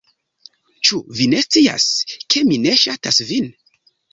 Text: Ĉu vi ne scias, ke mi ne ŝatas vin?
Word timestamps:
Ĉu 0.87 0.99
vi 1.19 1.27
ne 1.35 1.43
scias, 1.47 1.87
ke 2.35 2.45
mi 2.51 2.61
ne 2.65 2.77
ŝatas 2.87 3.25
vin? 3.33 3.55